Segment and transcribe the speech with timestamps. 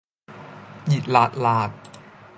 [0.87, 1.71] 熱辣辣